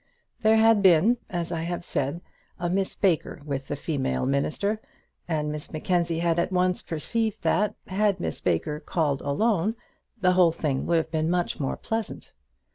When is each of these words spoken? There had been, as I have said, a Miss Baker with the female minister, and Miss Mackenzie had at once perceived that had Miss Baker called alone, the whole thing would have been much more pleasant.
There 0.41 0.55
had 0.57 0.81
been, 0.81 1.17
as 1.29 1.51
I 1.51 1.61
have 1.61 1.85
said, 1.85 2.21
a 2.57 2.71
Miss 2.71 2.95
Baker 2.95 3.39
with 3.45 3.67
the 3.67 3.75
female 3.75 4.25
minister, 4.25 4.81
and 5.27 5.51
Miss 5.51 5.71
Mackenzie 5.71 6.17
had 6.17 6.39
at 6.39 6.51
once 6.51 6.81
perceived 6.81 7.43
that 7.43 7.75
had 7.85 8.19
Miss 8.19 8.41
Baker 8.41 8.79
called 8.79 9.21
alone, 9.21 9.75
the 10.19 10.31
whole 10.33 10.51
thing 10.53 10.87
would 10.87 10.97
have 10.97 11.11
been 11.11 11.29
much 11.29 11.59
more 11.59 11.77
pleasant. 11.77 12.31